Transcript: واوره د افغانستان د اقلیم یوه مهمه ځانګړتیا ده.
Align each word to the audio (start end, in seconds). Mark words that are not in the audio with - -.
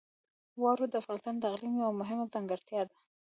واوره 0.61 0.87
د 0.89 0.95
افغانستان 1.01 1.35
د 1.39 1.43
اقلیم 1.53 1.73
یوه 1.81 1.93
مهمه 2.01 2.25
ځانګړتیا 2.33 2.81
ده. 2.89 2.95